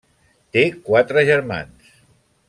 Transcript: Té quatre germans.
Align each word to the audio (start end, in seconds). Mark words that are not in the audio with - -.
Té 0.55 0.63
quatre 0.87 1.23
germans. 1.27 1.93